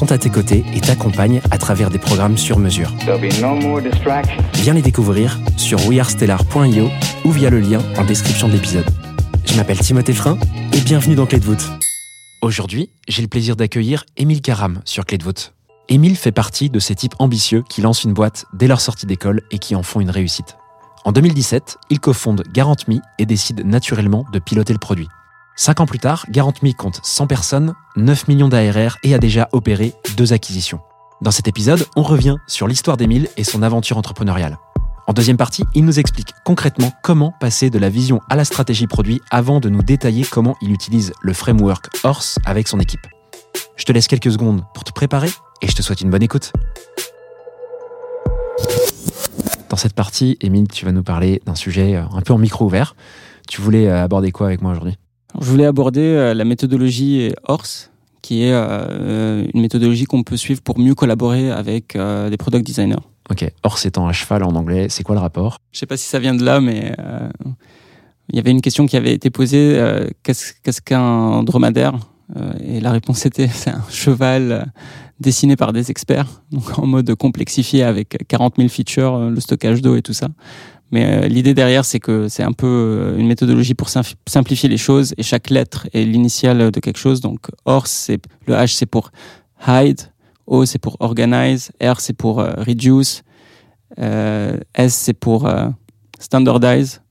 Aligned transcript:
sont 0.00 0.12
à 0.12 0.16
tes 0.16 0.30
côtés 0.30 0.64
et 0.74 0.80
t'accompagnent 0.80 1.42
à 1.50 1.58
travers 1.58 1.90
des 1.90 1.98
programmes 1.98 2.38
sur 2.38 2.58
mesure. 2.58 2.90
No. 3.06 3.80
Viens 4.54 4.72
les 4.72 4.80
découvrir 4.80 5.38
sur 5.58 5.86
wearestellar.io 5.86 6.88
ou 7.26 7.30
via 7.30 7.50
le 7.50 7.60
lien 7.60 7.82
en 7.98 8.04
description 8.06 8.48
de 8.48 8.54
l'épisode. 8.54 8.86
Je 9.44 9.54
m'appelle 9.56 9.78
Timothée 9.78 10.14
Frein 10.14 10.38
et 10.72 10.80
bienvenue 10.80 11.16
dans 11.16 11.26
Clé 11.26 11.38
de 11.38 11.44
voûte. 11.44 11.68
Aujourd'hui, 12.40 12.88
j'ai 13.08 13.20
le 13.20 13.28
plaisir 13.28 13.56
d'accueillir 13.56 14.06
Émile 14.16 14.40
Caram 14.40 14.80
sur 14.86 15.04
Clé 15.04 15.18
de 15.18 15.24
voûte. 15.24 15.52
Émile 15.90 16.16
fait 16.16 16.32
partie 16.32 16.70
de 16.70 16.78
ces 16.78 16.94
types 16.94 17.14
ambitieux 17.18 17.62
qui 17.68 17.82
lancent 17.82 18.04
une 18.04 18.14
boîte 18.14 18.46
dès 18.54 18.68
leur 18.68 18.80
sortie 18.80 19.04
d'école 19.04 19.42
et 19.50 19.58
qui 19.58 19.74
en 19.74 19.82
font 19.82 20.00
une 20.00 20.08
réussite. 20.08 20.56
En 21.04 21.12
2017, 21.12 21.76
il 21.90 22.00
cofonde 22.00 22.42
GarantMe 22.54 23.02
et 23.18 23.26
décide 23.26 23.66
naturellement 23.66 24.24
de 24.32 24.38
piloter 24.38 24.72
le 24.72 24.78
produit. 24.78 25.08
Cinq 25.60 25.80
ans 25.80 25.86
plus 25.86 25.98
tard, 25.98 26.24
GarantMe 26.30 26.72
compte 26.74 27.00
100 27.02 27.26
personnes, 27.26 27.74
9 27.96 28.28
millions 28.28 28.48
d'ARR 28.48 28.96
et 29.02 29.12
a 29.12 29.18
déjà 29.18 29.50
opéré 29.52 29.92
deux 30.16 30.32
acquisitions. 30.32 30.80
Dans 31.20 31.30
cet 31.30 31.48
épisode, 31.48 31.84
on 31.96 32.02
revient 32.02 32.36
sur 32.46 32.66
l'histoire 32.66 32.96
d'Émile 32.96 33.28
et 33.36 33.44
son 33.44 33.62
aventure 33.62 33.98
entrepreneuriale. 33.98 34.56
En 35.06 35.12
deuxième 35.12 35.36
partie, 35.36 35.64
il 35.74 35.84
nous 35.84 35.98
explique 35.98 36.30
concrètement 36.46 36.94
comment 37.02 37.34
passer 37.40 37.68
de 37.68 37.78
la 37.78 37.90
vision 37.90 38.22
à 38.30 38.36
la 38.36 38.46
stratégie 38.46 38.86
produit 38.86 39.20
avant 39.30 39.60
de 39.60 39.68
nous 39.68 39.82
détailler 39.82 40.24
comment 40.24 40.56
il 40.62 40.72
utilise 40.72 41.12
le 41.20 41.34
framework 41.34 41.90
Horse 42.04 42.38
avec 42.46 42.66
son 42.66 42.80
équipe. 42.80 43.06
Je 43.76 43.84
te 43.84 43.92
laisse 43.92 44.08
quelques 44.08 44.32
secondes 44.32 44.64
pour 44.72 44.84
te 44.84 44.92
préparer 44.92 45.28
et 45.60 45.68
je 45.68 45.74
te 45.74 45.82
souhaite 45.82 46.00
une 46.00 46.08
bonne 46.08 46.22
écoute. 46.22 46.54
Dans 49.68 49.76
cette 49.76 49.94
partie, 49.94 50.38
Émile, 50.40 50.68
tu 50.68 50.86
vas 50.86 50.92
nous 50.92 51.02
parler 51.02 51.42
d'un 51.44 51.54
sujet 51.54 51.96
euh, 51.96 52.04
un 52.14 52.22
peu 52.22 52.32
en 52.32 52.38
micro 52.38 52.64
ouvert. 52.64 52.96
Tu 53.46 53.60
voulais 53.60 53.88
euh, 53.88 54.02
aborder 54.02 54.32
quoi 54.32 54.46
avec 54.46 54.62
moi 54.62 54.72
aujourd'hui? 54.72 54.96
Je 55.40 55.46
voulais 55.46 55.66
aborder 55.66 56.02
euh, 56.02 56.34
la 56.34 56.44
méthodologie 56.44 57.32
HORSE, 57.48 57.90
qui 58.22 58.44
est 58.44 58.52
euh, 58.52 59.44
une 59.54 59.60
méthodologie 59.62 60.04
qu'on 60.04 60.22
peut 60.22 60.36
suivre 60.36 60.60
pour 60.60 60.78
mieux 60.78 60.94
collaborer 60.94 61.50
avec 61.50 61.96
euh, 61.96 62.28
des 62.28 62.36
product 62.36 62.66
designers. 62.66 63.02
Ok, 63.30 63.50
Horse 63.62 63.86
étant 63.86 64.08
à 64.08 64.12
cheval 64.12 64.42
en 64.42 64.54
anglais, 64.54 64.88
c'est 64.88 65.02
quoi 65.02 65.14
le 65.14 65.20
rapport? 65.20 65.58
Je 65.72 65.78
sais 65.78 65.86
pas 65.86 65.96
si 65.96 66.06
ça 66.06 66.18
vient 66.18 66.34
de 66.34 66.44
là, 66.44 66.60
mais 66.60 66.94
euh, 66.98 67.28
il 68.28 68.36
y 68.36 68.38
avait 68.38 68.50
une 68.50 68.60
question 68.60 68.86
qui 68.86 68.96
avait 68.96 69.12
été 69.12 69.30
posée 69.30 69.78
euh, 69.78 70.08
qu'est-ce 70.22 70.80
qu'un 70.82 71.42
dromadaire? 71.42 71.98
Et 72.62 72.80
la 72.80 72.92
réponse 72.92 73.26
était 73.26 73.48
c'est 73.52 73.70
un 73.70 73.82
cheval 73.90 74.72
dessiné 75.18 75.56
par 75.56 75.72
des 75.72 75.90
experts, 75.90 76.42
donc 76.52 76.78
en 76.78 76.86
mode 76.86 77.14
complexifié 77.14 77.82
avec 77.82 78.24
40 78.28 78.54
000 78.56 78.68
features, 78.68 79.30
le 79.30 79.40
stockage 79.40 79.82
d'eau 79.82 79.96
et 79.96 80.02
tout 80.02 80.12
ça. 80.12 80.28
Mais 80.90 81.24
euh, 81.24 81.28
l'idée 81.28 81.54
derrière, 81.54 81.84
c'est 81.84 82.00
que 82.00 82.28
c'est 82.28 82.42
un 82.42 82.52
peu 82.52 82.66
euh, 82.66 83.18
une 83.18 83.26
méthodologie 83.26 83.74
pour 83.74 83.88
simplifier 83.88 84.68
les 84.68 84.76
choses 84.76 85.14
et 85.16 85.22
chaque 85.22 85.50
lettre 85.50 85.88
est 85.92 86.04
l'initiale 86.04 86.70
de 86.70 86.80
quelque 86.80 86.98
chose. 86.98 87.20
Donc, 87.20 87.46
OR, 87.64 87.86
c'est 87.86 88.20
le 88.46 88.54
H, 88.54 88.74
c'est 88.74 88.86
pour 88.86 89.12
hide, 89.66 90.00
O, 90.46 90.64
c'est 90.64 90.78
pour 90.78 90.96
organize, 91.00 91.70
R, 91.80 92.00
c'est 92.00 92.12
pour 92.12 92.40
euh, 92.40 92.52
reduce, 92.58 93.22
euh, 93.98 94.58
S, 94.74 94.94
c'est 94.94 95.14
pour 95.14 95.48
standardize. 96.18 97.02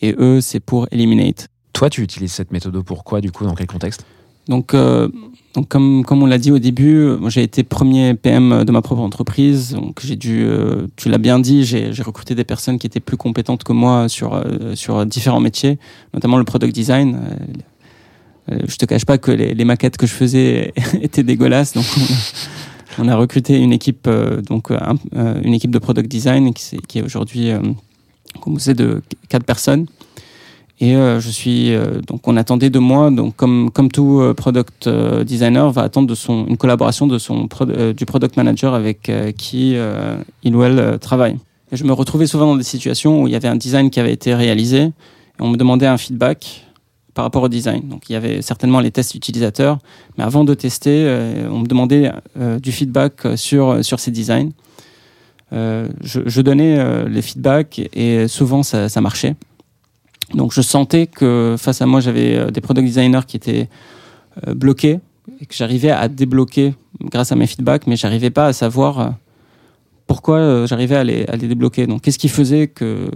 Et 0.00 0.14
E, 0.16 0.40
c'est 0.40 0.60
pour 0.60 0.86
eliminate. 0.92 1.48
Toi, 1.72 1.90
tu 1.90 2.02
utilises 2.02 2.32
cette 2.32 2.52
méthode 2.52 2.80
pourquoi, 2.82 3.20
du 3.20 3.32
coup, 3.32 3.44
dans 3.44 3.54
quel 3.54 3.66
contexte? 3.66 4.04
Donc, 4.48 4.74
euh, 4.74 5.08
donc 5.54 5.68
comme, 5.68 6.04
comme 6.04 6.22
on 6.22 6.26
l'a 6.26 6.38
dit 6.38 6.50
au 6.50 6.58
début, 6.58 7.06
j'ai 7.28 7.42
été 7.42 7.62
premier 7.62 8.14
PM 8.14 8.64
de 8.64 8.72
ma 8.72 8.80
propre 8.82 9.02
entreprise. 9.02 9.72
Donc 9.72 10.00
j'ai 10.02 10.16
dû, 10.16 10.42
euh, 10.44 10.86
tu 10.96 11.08
l'as 11.08 11.18
bien 11.18 11.38
dit, 11.38 11.64
j'ai 11.64 11.90
recruté 12.02 12.34
des 12.34 12.44
personnes 12.44 12.78
qui 12.78 12.86
étaient 12.86 13.00
plus 13.00 13.16
compétentes 13.16 13.64
que 13.64 13.72
moi 13.72 14.08
sur, 14.08 14.34
euh, 14.34 14.74
sur 14.74 15.04
différents 15.06 15.40
métiers, 15.40 15.78
notamment 16.14 16.38
le 16.38 16.44
product 16.44 16.74
design. 16.74 17.16
Euh, 18.50 18.54
euh, 18.54 18.58
je 18.66 18.76
te 18.76 18.86
cache 18.86 19.04
pas 19.04 19.18
que 19.18 19.30
les, 19.30 19.54
les 19.54 19.64
maquettes 19.64 19.96
que 19.98 20.06
je 20.06 20.12
faisais 20.14 20.72
étaient 21.02 21.22
dégueulasses. 21.22 21.74
Donc 21.74 21.84
on 22.98 23.08
a, 23.08 23.16
recruté 23.16 23.58
une 23.58 23.72
équipe, 23.72 24.06
euh, 24.06 24.40
donc 24.40 24.70
un- 24.70 24.96
une 25.42 25.52
équipe 25.54 25.70
de 25.70 25.78
product 25.78 26.08
design 26.10 26.54
qui, 26.54 26.78
qui 26.88 26.98
est 26.98 27.02
aujourd'hui 27.02 27.50
composée 28.40 28.74
de 28.74 29.02
quatre 29.28 29.44
personnes. 29.44 29.86
Et 30.80 30.94
euh, 30.94 31.18
je 31.18 31.28
suis 31.28 31.74
euh, 31.74 32.00
donc 32.06 32.28
on 32.28 32.36
attendait 32.36 32.70
de 32.70 32.78
moi 32.78 33.10
donc 33.10 33.34
comme 33.34 33.68
comme 33.70 33.90
tout 33.90 34.20
euh, 34.20 34.32
product 34.32 34.88
designer 34.88 35.70
va 35.72 35.82
attendre 35.82 36.06
de 36.06 36.14
son 36.14 36.46
une 36.46 36.56
collaboration 36.56 37.08
de 37.08 37.18
son 37.18 37.48
du 37.96 38.06
product 38.06 38.36
manager 38.36 38.74
avec 38.74 39.10
qui 39.36 39.76
il 40.44 40.56
ou 40.56 40.62
elle 40.62 40.98
travaille. 41.00 41.38
Et 41.70 41.76
je 41.76 41.84
me 41.84 41.92
retrouvais 41.92 42.26
souvent 42.26 42.46
dans 42.46 42.56
des 42.56 42.62
situations 42.62 43.22
où 43.22 43.26
il 43.26 43.32
y 43.32 43.36
avait 43.36 43.48
un 43.48 43.56
design 43.56 43.90
qui 43.90 44.00
avait 44.00 44.12
été 44.12 44.34
réalisé 44.34 44.82
et 44.82 44.92
on 45.40 45.48
me 45.48 45.56
demandait 45.56 45.86
un 45.86 45.98
feedback 45.98 46.64
par 47.18 47.24
rapport 47.24 47.42
au 47.42 47.48
design. 47.48 47.88
Donc 47.88 48.08
il 48.08 48.12
y 48.12 48.16
avait 48.16 48.42
certainement 48.42 48.78
les 48.78 48.92
tests 48.92 49.12
utilisateurs, 49.16 49.78
mais 50.16 50.22
avant 50.22 50.44
de 50.44 50.54
tester, 50.54 51.02
euh, 51.04 51.48
on 51.50 51.58
me 51.58 51.66
demandait 51.66 52.12
euh, 52.38 52.60
du 52.60 52.70
feedback 52.70 53.26
sur 53.34 53.84
sur 53.84 53.98
ces 53.98 54.12
designs. 54.12 54.50
Euh, 55.52 55.88
je, 56.00 56.20
je 56.26 56.40
donnais 56.42 57.08
les 57.08 57.22
feedbacks 57.22 57.80
et 57.92 58.28
souvent 58.28 58.62
ça, 58.62 58.88
ça 58.88 59.00
marchait. 59.00 59.34
Donc 60.34 60.52
je 60.52 60.60
sentais 60.60 61.06
que 61.06 61.56
face 61.58 61.80
à 61.82 61.86
moi, 61.86 62.00
j'avais 62.00 62.36
euh, 62.36 62.50
des 62.50 62.60
product 62.60 62.86
designers 62.86 63.20
qui 63.26 63.36
étaient 63.36 63.68
euh, 64.46 64.54
bloqués 64.54 65.00
et 65.40 65.46
que 65.46 65.54
j'arrivais 65.54 65.90
à 65.90 66.08
débloquer 66.08 66.74
grâce 67.00 67.32
à 67.32 67.36
mes 67.36 67.46
feedbacks, 67.46 67.86
mais 67.86 67.96
j'arrivais 67.96 68.30
pas 68.30 68.46
à 68.46 68.52
savoir 68.52 69.00
euh, 69.00 69.08
pourquoi 70.06 70.66
j'arrivais 70.66 70.96
à 70.96 71.04
les, 71.04 71.24
à 71.26 71.36
les 71.36 71.48
débloquer. 71.48 71.86
Donc 71.86 72.02
qu'est-ce 72.02 72.18
qui 72.18 72.28
faisait 72.28 72.66
que 72.68 73.10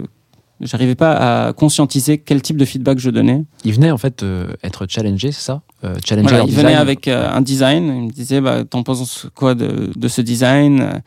j'arrivais 0.61 0.95
pas 0.95 1.47
à 1.47 1.53
conscientiser 1.53 2.19
quel 2.19 2.41
type 2.41 2.57
de 2.57 2.65
feedback 2.65 2.99
je 2.99 3.09
donnais. 3.09 3.43
Il 3.65 3.73
venait 3.73 3.91
en 3.91 3.97
fait 3.97 4.23
euh, 4.23 4.53
être 4.63 4.85
challengé, 4.87 5.31
c'est 5.31 5.41
ça? 5.41 5.61
Euh, 5.83 5.95
Challenger 6.05 6.29
Voilà, 6.29 6.43
il 6.43 6.49
design. 6.49 6.65
venait 6.65 6.75
avec 6.77 7.07
euh, 7.07 7.29
un 7.29 7.41
design, 7.41 7.85
il 7.87 8.03
me 8.07 8.11
disait 8.11 8.41
bah, 8.41 8.63
t'en 8.63 8.83
penses 8.83 9.27
quoi 9.35 9.55
de, 9.55 9.91
de 9.95 10.07
ce 10.07 10.21
design? 10.21 11.01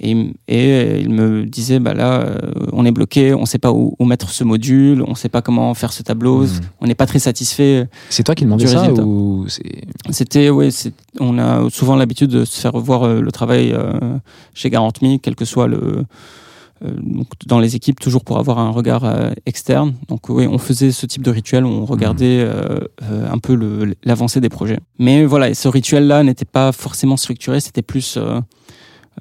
Et, 0.00 0.32
et 0.48 1.00
il 1.00 1.10
me 1.10 1.44
disait 1.44 1.78
bah 1.80 1.92
là 1.94 2.20
euh, 2.20 2.38
on 2.72 2.84
est 2.84 2.90
bloqué, 2.92 3.34
on 3.34 3.46
sait 3.46 3.58
pas 3.58 3.72
où, 3.72 3.94
où 3.98 4.04
mettre 4.04 4.30
ce 4.30 4.44
module, 4.44 5.02
on 5.06 5.14
sait 5.14 5.28
pas 5.28 5.42
comment 5.42 5.74
faire 5.74 5.92
ce 5.92 6.02
tableau, 6.02 6.42
Mhm. 6.42 6.60
on 6.80 6.86
n'est 6.86 6.94
pas 6.94 7.06
très 7.06 7.18
satisfait. 7.18 7.88
C'est 8.10 8.22
toi 8.22 8.34
qui 8.34 8.44
demandais 8.44 8.66
ça 8.66 8.92
ou 8.92 9.46
C'était, 10.10 10.50
oui, 10.50 10.70
on 11.20 11.38
a 11.38 11.68
souvent 11.70 11.96
l'habitude 11.96 12.30
de 12.30 12.44
se 12.44 12.60
faire 12.60 12.72
revoir 12.72 13.02
euh, 13.04 13.20
le 13.20 13.32
travail 13.32 13.72
euh, 13.72 13.92
chez 14.54 14.70
GarantMe, 14.70 15.18
quel 15.22 15.34
que 15.34 15.44
soit 15.44 15.66
le, 15.66 16.04
euh, 16.84 16.90
donc 17.02 17.26
dans 17.46 17.58
les 17.58 17.74
équipes, 17.74 17.98
toujours 17.98 18.24
pour 18.24 18.38
avoir 18.38 18.58
un 18.60 18.70
regard 18.70 19.04
euh, 19.04 19.30
externe. 19.46 19.94
Donc 20.08 20.28
oui, 20.28 20.46
on 20.46 20.58
faisait 20.58 20.92
ce 20.92 21.06
type 21.06 21.22
de 21.22 21.30
rituel, 21.30 21.64
où 21.64 21.68
on 21.68 21.84
regardait 21.84 22.40
euh, 22.40 22.78
euh, 23.02 23.28
un 23.30 23.38
peu 23.38 23.58
l'avancée 24.04 24.40
des 24.40 24.48
projets. 24.48 24.78
Mais 24.98 25.24
voilà, 25.24 25.52
ce 25.54 25.66
rituel-là 25.68 26.22
n'était 26.22 26.44
pas 26.44 26.70
forcément 26.72 27.16
structuré, 27.16 27.58
c'était 27.60 27.82
plus... 27.82 28.16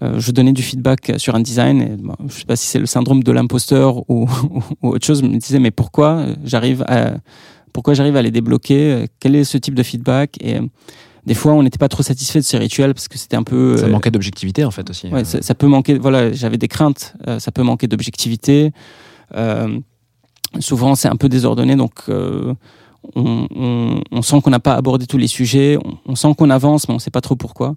euh, 0.04 0.20
je 0.20 0.32
donnais 0.32 0.54
du 0.54 0.62
feedback 0.62 1.14
sur 1.18 1.36
un 1.36 1.40
design, 1.40 1.82
et, 1.82 1.96
bon, 1.98 2.16
je 2.28 2.34
sais 2.40 2.46
pas 2.46 2.56
si 2.56 2.68
c'est 2.68 2.80
le 2.80 2.86
syndrome 2.86 3.24
de 3.24 3.32
l'imposteur 3.32 4.10
ou, 4.10 4.28
ou, 4.82 4.90
autre 4.90 5.06
chose, 5.06 5.22
je 5.22 5.26
me 5.28 5.38
disais 5.38 5.60
mais 5.60 5.72
pourquoi 5.72 6.26
j'arrive 6.44 6.84
à 6.88 7.16
pourquoi 7.74 7.94
j'arrive 7.94 8.16
à 8.16 8.22
les 8.22 8.32
débloquer? 8.32 9.06
Quel 9.20 9.36
est 9.36 9.44
ce 9.44 9.58
type 9.58 9.76
de 9.76 9.84
feedback? 9.84 10.38
Et 10.42 10.58
euh, 10.58 10.62
des 11.28 11.34
fois, 11.36 11.54
on 11.54 11.62
n'était 11.62 11.78
pas 11.78 11.90
trop 11.90 12.02
satisfait 12.04 12.40
de 12.40 12.44
ces 12.46 12.58
rituels 12.58 12.94
parce 12.94 13.08
que 13.08 13.18
c'était 13.18 13.36
un 13.38 13.44
peu. 13.44 13.78
ça 13.78 13.86
euh, 13.86 13.90
manquait 13.90 14.10
d'objectivité 14.12 14.64
en 14.66 14.72
fait 14.72 14.90
aussi. 14.90 15.08
Ouais, 15.10 15.24
ça, 15.26 15.42
ça 15.42 15.54
peut 15.54 15.68
manquer. 15.68 15.98
Voilà, 16.00 16.32
j'avais 16.32 16.58
des 16.58 16.68
craintes. 16.70 17.14
ça 17.40 17.52
peut 17.52 17.64
manquer 17.64 17.88
d'objectivité. 17.88 18.72
Euh, 19.36 19.78
souvent, 20.60 20.96
c'est 20.96 21.08
un 21.10 21.16
peu 21.18 21.30
désordonné, 21.30 21.76
donc 21.76 21.92
euh, 22.10 22.54
on, 23.16 23.48
on- 23.56 24.02
on 24.12 24.22
sent 24.22 24.42
qu'on 24.42 24.50
n'a 24.50 24.60
pas 24.60 24.74
abordé 24.76 25.06
tous 25.06 25.18
les 25.18 25.28
sujets. 25.28 25.78
On, 25.84 25.98
on 26.12 26.16
sent 26.16 26.34
qu'on 26.38 26.50
avance, 26.50 26.88
mais 26.88 26.94
on 26.94 26.98
ne 26.98 27.02
sait 27.02 27.12
pas 27.12 27.22
trop 27.22 27.36
pourquoi. 27.36 27.76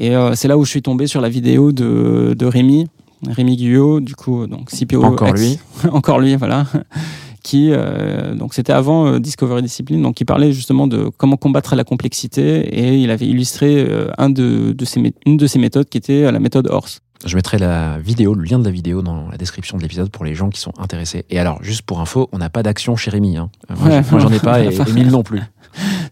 Et 0.00 0.16
euh, 0.16 0.34
c'est 0.34 0.48
là 0.48 0.56
où 0.58 0.64
je 0.64 0.70
suis 0.70 0.82
tombé 0.82 1.06
sur 1.06 1.20
la 1.20 1.28
vidéo 1.28 1.70
de, 1.72 2.34
de 2.36 2.46
Rémi, 2.46 2.88
Rémi 3.28 3.56
Guyot, 3.56 4.00
du 4.00 4.14
coup, 4.16 4.46
donc 4.46 4.70
CPO. 4.70 5.04
Encore 5.04 5.28
ex- 5.28 5.40
lui. 5.40 5.58
encore 5.92 6.18
lui, 6.18 6.34
voilà. 6.36 6.66
Qui, 7.42 7.68
euh, 7.72 8.34
donc 8.34 8.52
c'était 8.52 8.72
avant 8.72 9.06
euh, 9.06 9.18
Discovery 9.18 9.62
Discipline, 9.62 10.02
donc 10.02 10.20
il 10.20 10.26
parlait 10.26 10.52
justement 10.52 10.86
de 10.86 11.10
comment 11.16 11.36
combattre 11.38 11.74
la 11.74 11.84
complexité 11.84 12.60
et 12.68 12.98
il 12.98 13.10
avait 13.10 13.26
illustré 13.26 13.76
euh, 13.88 14.10
un 14.18 14.28
de, 14.28 14.72
de 14.72 14.84
ses 14.84 15.14
une 15.24 15.36
de 15.38 15.46
ses 15.46 15.58
méthodes 15.58 15.88
qui 15.88 15.96
était 15.96 16.30
la 16.30 16.38
méthode 16.38 16.66
Horse. 16.70 17.00
Je 17.24 17.36
mettrai 17.36 17.56
la 17.58 17.98
vidéo, 17.98 18.34
le 18.34 18.44
lien 18.44 18.58
de 18.58 18.64
la 18.64 18.70
vidéo 18.70 19.00
dans 19.02 19.28
la 19.30 19.36
description 19.38 19.78
de 19.78 19.82
l'épisode 19.82 20.10
pour 20.10 20.24
les 20.26 20.34
gens 20.34 20.48
qui 20.50 20.60
sont 20.60 20.72
intéressés. 20.78 21.24
Et 21.30 21.38
alors, 21.38 21.62
juste 21.62 21.82
pour 21.82 22.00
info, 22.00 22.28
on 22.32 22.38
n'a 22.38 22.48
pas 22.50 22.62
d'action 22.62 22.94
chez 22.96 23.10
Rémi. 23.10 23.36
Hein. 23.38 23.50
Euh, 23.70 23.74
Moi, 23.78 23.88
Ouais, 23.88 24.02
j'en 24.20 24.30
ai 24.30 24.38
pas 24.40 24.62
et. 24.62 24.74
Émile 24.88 25.08
non 25.10 25.22
plus. 25.22 25.40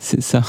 C'est 0.00 0.22
ça. 0.22 0.42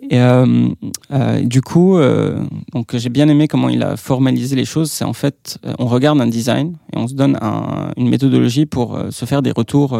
Et 0.00 0.20
euh, 0.20 0.68
euh, 1.12 1.40
du 1.42 1.60
coup, 1.60 1.96
euh, 1.98 2.42
donc 2.72 2.96
j'ai 2.96 3.08
bien 3.08 3.28
aimé 3.28 3.48
comment 3.48 3.68
il 3.68 3.82
a 3.82 3.96
formalisé 3.96 4.54
les 4.56 4.64
choses. 4.64 4.90
C'est 4.90 5.04
en 5.04 5.12
fait, 5.12 5.58
on 5.78 5.86
regarde 5.86 6.20
un 6.20 6.26
design 6.26 6.76
et 6.92 6.98
on 6.98 7.08
se 7.08 7.14
donne 7.14 7.36
un- 7.42 7.90
une 7.96 8.08
méthodologie 8.08 8.64
pour 8.66 8.98
se 9.10 9.24
faire 9.24 9.42
des 9.42 9.50
retours 9.50 9.98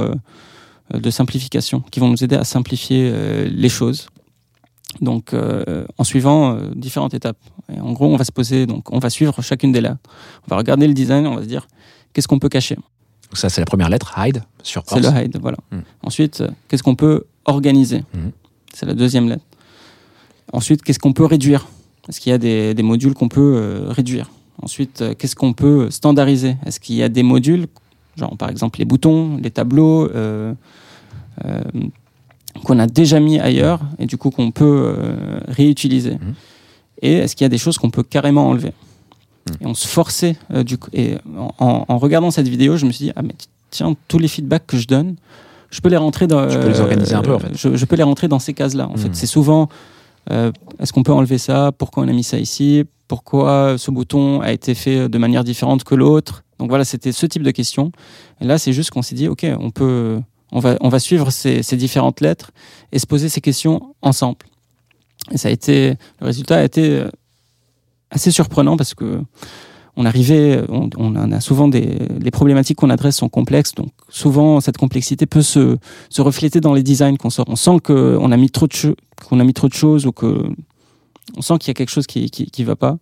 de 0.95 1.11
simplification 1.11 1.81
qui 1.91 2.01
vont 2.01 2.09
nous 2.09 2.23
aider 2.25 2.37
à 2.37 2.45
simplifier 2.45 3.13
les 3.51 3.69
choses. 3.69 4.09
Donc, 5.01 5.35
en 5.99 6.05
suivant 6.05 6.57
différentes 6.75 7.15
étapes. 7.15 7.39
Et 7.75 7.81
en 7.81 7.93
gros, 7.93 8.07
on 8.07 8.17
va 8.17 8.25
se 8.25 8.33
poser, 8.33 8.67
donc 8.67 8.91
on 8.93 8.99
va 9.01 9.11
suivre 9.11 9.43
chacune 9.43 9.73
des 9.73 9.81
lettres. 9.81 9.99
On 10.47 10.51
va 10.51 10.57
regarder 10.57 10.87
le 10.87 10.95
design, 10.95 11.27
on 11.27 11.35
va 11.37 11.43
se 11.43 11.49
dire 11.49 11.67
qu'est-ce 12.13 12.29
qu'on 12.29 12.39
peut 12.39 12.49
cacher? 12.49 12.77
Ça, 13.35 13.51
c'est 13.51 13.61
la 13.61 13.67
première 13.67 13.91
lettre, 13.91 14.15
hide, 14.17 14.43
sur 14.63 14.83
C'est 14.87 15.01
le 15.01 15.25
hide, 15.25 15.39
voilà. 15.43 15.59
Hmm. 15.71 15.81
Ensuite, 16.03 16.43
qu'est-ce 16.69 16.83
qu'on 16.83 16.95
peut 16.95 17.25
organiser? 17.45 18.03
Mhm. 18.15 18.31
C'est 18.73 18.87
la 18.87 18.95
deuxième 18.95 19.29
lettre. 19.29 19.45
Ensuite, 20.53 20.83
qu'est-ce 20.83 20.99
qu'on 20.99 21.13
peut 21.13 21.25
réduire? 21.25 21.67
Est-ce 22.09 22.21
qu'il 22.21 22.31
y 22.31 22.35
a 22.35 22.39
des, 22.39 22.75
des 22.75 22.83
modules 22.83 23.15
qu'on 23.15 23.29
peut 23.29 23.55
euh, 23.57 23.87
réduire? 23.91 24.31
Ensuite, 24.63 25.03
euh, 25.03 25.15
qu'est-ce 25.17 25.37
qu'on 25.37 25.53
peut 25.53 25.91
standardiser? 25.91 26.57
Est-ce 26.67 26.81
qu'il 26.81 26.97
y 26.97 27.03
a 27.03 27.09
des 27.09 27.23
modules, 27.23 27.67
genre 28.17 28.37
par 28.37 28.49
exemple 28.51 28.79
les 28.79 28.85
boutons, 28.85 29.37
les 29.43 29.51
tableaux, 29.51 30.11
euh, 30.11 30.55
euh, 31.45 31.61
qu'on 32.65 32.79
a 32.79 32.87
déjà 32.87 33.21
mis 33.21 33.39
ailleurs 33.39 33.81
et 33.99 34.07
du 34.07 34.17
coup 34.17 34.31
qu'on 34.31 34.51
peut 34.51 34.65
euh, 34.97 35.41
réutiliser? 35.49 36.13
Mhm. 36.15 36.35
Et 37.03 37.13
est-ce 37.15 37.37
qu'il 37.37 37.45
y 37.45 37.47
a 37.47 37.51
des 37.51 37.59
choses 37.59 37.79
qu'on 37.79 37.91
peut 37.91 38.03
carrément 38.03 38.49
enlever? 38.49 38.73
Mhm. 39.51 39.57
Et 39.61 39.67
on 39.67 39.75
se 39.75 39.87
forçait 39.87 40.37
du 40.65 40.79
coup. 40.79 40.91
Et 40.95 41.17
en, 41.59 41.99
regardant 41.99 42.31
cette 42.31 42.49
vidéo, 42.49 42.77
je 42.77 42.87
me 42.87 42.91
suis 42.93 43.05
dit 43.07 43.13
ah 43.15 43.23
mais 43.23 43.35
tiens 43.71 43.95
tous 44.09 44.19
les 44.19 44.29
feedbacks 44.29 44.67
que 44.67 44.79
je 44.79 44.87
donne, 44.89 45.15
je 45.71 45.81
peux 45.83 45.91
les 45.91 45.97
rentrer 45.99 46.27
dans. 46.27 46.49
Tu 46.49 46.59
peux 46.59 46.69
les 46.69 46.81
organiser 46.81 47.15
un 47.15 47.23
peu, 47.23 47.35
en 47.35 47.39
fait. 47.39 47.55
Je, 47.55 47.77
je 47.77 47.85
peux 47.85 47.97
les 47.97 48.03
rentrer 48.03 48.27
dans 48.29 48.39
ces 48.39 48.55
cases-là. 48.55 48.89
En 48.89 48.93
Mhm. 48.93 48.99
fait, 48.99 49.09
c'est 49.15 49.27
souvent 49.27 49.69
euh, 50.31 50.53
est-ce 50.79 50.93
qu'on 50.93 51.03
peut 51.03 51.13
enlever 51.13 51.39
ça? 51.39 51.73
Pourquoi 51.73 52.05
on 52.05 52.09
a 52.09 52.13
mis 52.13 52.25
ça 52.25 52.39
ici? 52.39 52.85
Pourquoi 53.07 53.77
ce 53.79 53.91
bouton 53.91 54.41
a 54.41 54.53
été 54.53 54.75
fait 54.75 55.09
de 55.09 55.19
manière 55.19 55.45
différente 55.45 55.85
que 55.85 55.95
l'autre? 55.95 56.45
Donc 56.59 56.69
voilà, 56.69 56.85
c'était 56.85 57.13
ce 57.13 57.27
type 57.27 57.43
de 57.43 57.51
questions. 57.51 57.93
Et 58.41 58.45
là, 58.45 58.59
c'est 58.59 58.73
juste 58.73 58.91
qu'on 58.91 59.03
s'est 59.03 59.15
dit 59.15 59.29
ok, 59.29 59.47
on 59.59 59.71
peut, 59.71 60.21
on 60.53 60.61
va, 60.61 60.77
on 60.81 60.89
va 60.89 60.99
suivre 60.99 61.31
ces, 61.31 61.63
ces 61.63 61.77
différentes 61.77 62.21
lettres 62.21 62.51
et 62.93 62.99
se 62.99 63.07
poser 63.07 63.29
ces 63.29 63.41
questions 63.41 63.95
ensemble. 64.03 64.39
Et 65.31 65.39
ça 65.39 65.49
a 65.49 65.51
été, 65.51 65.95
le 66.21 66.27
résultat 66.27 66.59
a 66.59 66.65
été 66.65 66.91
euh, 66.91 67.11
assez 68.11 68.31
surprenant 68.31 68.77
parce 68.77 68.95
que 68.95 69.23
on 69.99 70.05
arrivait, 70.05 70.63
on, 70.69 70.89
on 70.97 71.17
en 71.17 71.33
a 71.33 71.41
souvent 71.41 71.67
des, 71.67 71.99
les 72.21 72.31
problématiques 72.31 72.79
qu'on 72.79 72.89
adresse 72.89 73.17
sont 73.17 73.29
complexes, 73.29 73.75
donc 73.75 73.89
souvent 74.09 74.61
cette 74.61 74.79
complexité 74.79 75.27
peut 75.27 75.43
se, 75.43 75.77
refléter 76.19 76.61
dans 76.61 76.73
les 76.73 76.85
designs 76.85 77.17
qu'on 77.17 77.31
sort. 77.31 77.47
On 77.49 77.57
sent 77.57 77.81
qu'on 77.83 78.31
a 78.31 78.37
mis 78.37 78.49
trop 78.49 78.69
de 78.69 78.97
qu'on 79.29 79.41
a 79.41 79.45
mis 79.45 79.55
trop 79.55 79.67
de 79.67 79.75
choses 79.75 80.07
ou 80.07 80.13
que 80.13 80.49
on 81.37 81.43
sent 81.43 81.59
qu'il 81.59 81.69
y 81.69 81.73
a 81.73 81.75
quelque 81.75 81.91
chose 81.91 82.07
qui, 82.07 82.31
qui, 82.31 82.65
va 82.65 82.77
pas. 82.77 82.97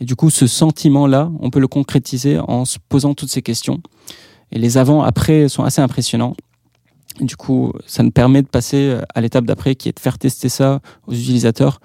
Et 0.00 0.04
du 0.04 0.14
coup, 0.14 0.30
ce 0.30 0.46
sentiment-là, 0.46 1.30
on 1.40 1.50
peut 1.50 1.60
le 1.60 1.68
concrétiser 1.68 2.38
en 2.38 2.64
se 2.64 2.78
posant 2.88 3.14
toutes 3.14 3.28
ces 3.28 3.42
questions. 3.42 3.82
Et 4.52 4.58
les 4.58 4.78
avant 4.78 5.02
après 5.02 5.48
sont 5.48 5.64
assez 5.64 5.82
impressionnants. 5.82 6.34
Et 7.20 7.24
du 7.24 7.36
coup, 7.36 7.72
ça 7.86 8.02
nous 8.02 8.12
permet 8.12 8.42
de 8.42 8.46
passer 8.46 8.98
à 9.14 9.20
l'étape 9.20 9.44
d'après, 9.44 9.74
qui 9.74 9.88
est 9.88 9.96
de 9.96 10.00
faire 10.00 10.16
tester 10.16 10.48
ça 10.48 10.80
aux 11.06 11.12
utilisateurs 11.12 11.80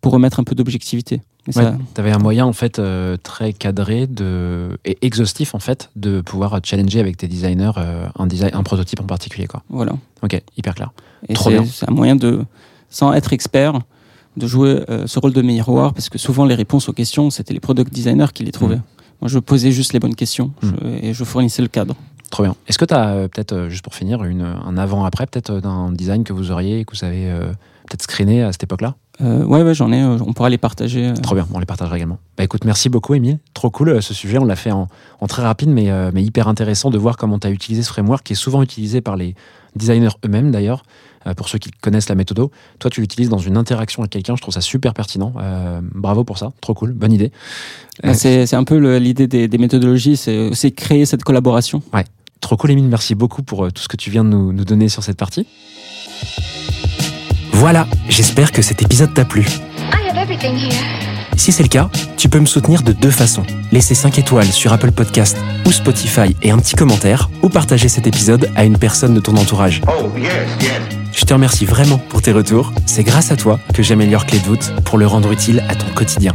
pour 0.00 0.12
remettre 0.12 0.40
un 0.40 0.44
peu 0.44 0.54
d'objectivité. 0.54 1.20
Ça- 1.52 1.76
Tu 1.94 2.00
avais 2.00 2.10
un 2.12 2.18
moyen 2.18 2.44
en 2.46 2.52
fait 2.52 2.78
euh, 2.78 3.16
très 3.22 3.52
cadré 3.52 4.06
de... 4.06 4.78
et 4.84 4.98
exhaustif 5.02 5.54
en 5.54 5.58
fait 5.58 5.90
de 5.96 6.20
pouvoir 6.20 6.58
challenger 6.62 7.00
avec 7.00 7.16
tes 7.16 7.28
designers 7.28 7.72
euh, 7.78 8.06
un, 8.18 8.26
design, 8.26 8.50
un 8.54 8.62
prototype 8.62 9.00
en 9.00 9.04
particulier. 9.06 9.46
Quoi. 9.46 9.62
voilà. 9.68 9.92
Ok, 10.22 10.40
hyper 10.56 10.74
clair. 10.74 10.90
Et 11.28 11.34
Trop 11.34 11.50
c'est 11.50 11.56
bien. 11.56 11.64
c'est 11.64 11.88
un 11.88 11.92
moyen 11.94 12.16
de, 12.16 12.44
sans 12.90 13.12
être 13.12 13.32
expert, 13.32 13.78
de 14.36 14.46
jouer 14.46 14.82
euh, 14.90 15.06
ce 15.06 15.18
rôle 15.18 15.32
de 15.32 15.42
miroir, 15.42 15.92
parce 15.94 16.08
que 16.08 16.18
souvent 16.18 16.44
les 16.44 16.54
réponses 16.54 16.88
aux 16.88 16.92
questions, 16.92 17.30
c'était 17.30 17.54
les 17.54 17.60
product 17.60 17.92
designers 17.92 18.32
qui 18.34 18.44
les 18.44 18.52
trouvaient. 18.52 18.76
Mm. 18.76 18.82
Moi, 19.20 19.28
je 19.28 19.38
posais 19.40 19.72
juste 19.72 19.92
les 19.94 19.98
bonnes 20.00 20.14
questions 20.14 20.52
Mm. 20.62 20.68
je- 21.02 21.06
et 21.08 21.12
je 21.14 21.24
fournissais 21.24 21.62
le 21.62 21.68
cadre. 21.68 21.94
Trop 22.30 22.42
bien. 22.42 22.54
Est-ce 22.68 22.78
que 22.78 22.84
tu 22.84 22.94
as 22.94 23.26
peut-être, 23.28 23.52
euh, 23.52 23.68
juste 23.70 23.82
pour 23.82 23.94
finir, 23.94 24.22
une, 24.24 24.42
un 24.42 24.76
avant-après 24.76 25.26
peut-être 25.26 25.50
euh, 25.50 25.60
d'un 25.60 25.90
design 25.92 26.24
que 26.24 26.32
vous 26.32 26.50
auriez, 26.50 26.84
que 26.84 26.94
vous 26.96 27.04
avez 27.04 27.28
euh, 27.30 27.48
peut-être 27.88 28.02
screené 28.02 28.42
à 28.42 28.52
cette 28.52 28.62
époque-là? 28.64 28.94
Euh, 29.20 29.44
ouais, 29.44 29.62
ouais, 29.62 29.74
j'en 29.74 29.90
ai. 29.90 30.00
euh, 30.02 30.16
on 30.24 30.32
pourra 30.32 30.48
les 30.48 30.58
partager. 30.58 31.08
euh. 31.08 31.14
Trop 31.14 31.34
bien, 31.34 31.46
on 31.52 31.58
les 31.58 31.66
partagera 31.66 31.96
également. 31.96 32.18
Bah 32.36 32.44
écoute, 32.44 32.64
merci 32.64 32.88
beaucoup 32.88 33.14
Émile. 33.14 33.38
Trop 33.52 33.68
cool 33.70 34.00
ce 34.00 34.14
sujet, 34.14 34.38
on 34.38 34.44
l'a 34.44 34.54
fait 34.56 34.70
en, 34.70 34.86
en 35.20 35.26
très 35.26 35.42
rapide 35.42 35.70
mais, 35.70 35.90
euh, 35.90 36.10
mais 36.14 36.22
hyper 36.22 36.46
intéressant 36.46 36.90
de 36.90 36.98
voir 36.98 37.16
comment 37.16 37.38
tu 37.38 37.46
as 37.46 37.50
utilisé 37.50 37.82
ce 37.82 37.88
framework 37.88 38.24
qui 38.24 38.34
est 38.34 38.36
souvent 38.36 38.62
utilisé 38.62 39.00
par 39.00 39.16
les 39.16 39.34
designers 39.74 40.10
eux-mêmes 40.24 40.52
d'ailleurs, 40.52 40.84
euh, 41.26 41.34
pour 41.34 41.48
ceux 41.48 41.58
qui 41.58 41.70
connaissent 41.72 42.08
la 42.08 42.14
méthode. 42.14 42.48
Toi 42.78 42.90
tu 42.92 43.00
l'utilises 43.00 43.28
dans 43.28 43.38
une 43.38 43.56
interaction 43.56 44.02
avec 44.02 44.12
quelqu'un, 44.12 44.36
je 44.36 44.42
trouve 44.42 44.54
ça 44.54 44.60
super 44.60 44.94
pertinent. 44.94 45.32
Bravo 45.94 46.22
pour 46.22 46.38
ça, 46.38 46.52
trop 46.60 46.74
cool, 46.74 46.92
bonne 46.92 47.12
idée. 47.12 47.32
Bah, 48.04 48.14
c'est 48.14 48.54
un 48.54 48.64
peu 48.64 48.98
l'idée 48.98 49.26
des, 49.26 49.48
des 49.48 49.58
méthodologies, 49.58 50.16
c'est 50.16 50.70
créer 50.70 51.06
cette 51.06 51.24
collaboration. 51.24 51.82
Trop 52.40 52.56
cool 52.56 52.70
Émile, 52.70 52.86
merci 52.86 53.16
beaucoup 53.16 53.42
pour 53.42 53.72
tout 53.72 53.82
ce 53.82 53.88
que 53.88 53.96
tu 53.96 54.10
viens 54.10 54.22
de 54.22 54.28
nous, 54.28 54.52
nous 54.52 54.64
donner 54.64 54.88
sur 54.88 55.02
cette 55.02 55.16
partie. 55.18 55.44
Voilà, 57.58 57.88
j'espère 58.08 58.52
que 58.52 58.62
cet 58.62 58.82
épisode 58.82 59.12
t'a 59.12 59.24
plu. 59.24 59.40
I 59.40 60.08
have 60.08 60.16
everything 60.16 60.54
here. 60.56 60.80
Si 61.36 61.50
c'est 61.50 61.64
le 61.64 61.68
cas, 61.68 61.90
tu 62.16 62.28
peux 62.28 62.38
me 62.38 62.46
soutenir 62.46 62.82
de 62.82 62.92
deux 62.92 63.10
façons. 63.10 63.42
Laisser 63.72 63.96
5 63.96 64.16
étoiles 64.16 64.46
sur 64.46 64.72
Apple 64.72 64.92
Podcast 64.92 65.36
ou 65.66 65.72
Spotify 65.72 66.36
et 66.40 66.52
un 66.52 66.58
petit 66.58 66.76
commentaire, 66.76 67.28
ou 67.42 67.48
partager 67.48 67.88
cet 67.88 68.06
épisode 68.06 68.48
à 68.54 68.64
une 68.64 68.78
personne 68.78 69.12
de 69.12 69.18
ton 69.18 69.36
entourage. 69.36 69.82
Oh, 69.88 70.16
yes, 70.16 70.32
yes. 70.60 70.70
Je 71.12 71.24
te 71.24 71.34
remercie 71.34 71.64
vraiment 71.64 71.98
pour 71.98 72.22
tes 72.22 72.30
retours. 72.30 72.72
C'est 72.86 73.02
grâce 73.02 73.32
à 73.32 73.36
toi 73.36 73.58
que 73.74 73.82
j'améliore 73.82 74.24
Clé 74.24 74.38
de 74.38 74.44
voûte 74.44 74.72
pour 74.84 74.96
le 74.96 75.08
rendre 75.08 75.32
utile 75.32 75.64
à 75.68 75.74
ton 75.74 75.92
quotidien. 75.96 76.34